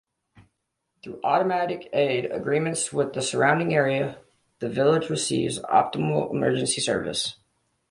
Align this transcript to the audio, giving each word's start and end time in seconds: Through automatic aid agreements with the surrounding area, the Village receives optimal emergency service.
Through 1.03 1.19
automatic 1.23 1.87
aid 1.93 2.25
agreements 2.31 2.91
with 2.91 3.13
the 3.13 3.21
surrounding 3.21 3.75
area, 3.75 4.17
the 4.57 4.67
Village 4.67 5.11
receives 5.11 5.59
optimal 5.59 6.31
emergency 6.31 6.81
service. 6.81 7.35